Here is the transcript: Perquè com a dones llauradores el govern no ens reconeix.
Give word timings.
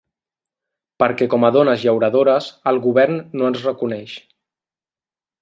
Perquè 1.03 1.27
com 1.33 1.45
a 1.49 1.51
dones 1.57 1.83
llauradores 1.89 2.47
el 2.73 2.81
govern 2.87 3.21
no 3.43 3.51
ens 3.53 3.69
reconeix. 3.69 4.17